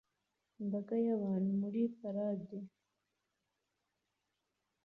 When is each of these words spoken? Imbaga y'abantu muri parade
Imbaga 0.61 0.95
y'abantu 1.05 1.49
muri 1.61 1.81
parade 1.99 2.57